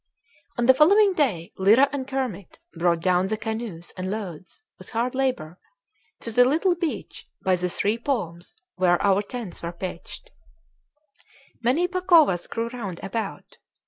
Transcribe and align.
On 0.57 0.65
the 0.65 0.73
following 0.73 1.13
day 1.13 1.53
Lyra 1.59 1.87
and 1.91 2.07
Kermit 2.07 2.57
brought 2.73 3.01
down 3.01 3.27
the 3.27 3.37
canoes 3.37 3.93
and 3.95 4.09
loads, 4.09 4.63
with 4.79 4.89
hard 4.89 5.13
labor, 5.13 5.59
to 6.21 6.31
the 6.31 6.43
little 6.43 6.73
beach 6.73 7.27
by 7.45 7.55
the 7.55 7.69
three 7.69 7.99
palms 7.99 8.57
where 8.77 8.99
our 9.03 9.21
tents 9.21 9.61
were 9.61 9.71
pitched. 9.71 10.31
Many 11.61 11.87
pacovas 11.87 12.47
grew 12.47 12.69
round 12.69 12.99
about. 13.03 13.59